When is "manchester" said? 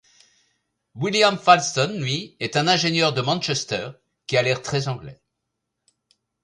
3.21-3.91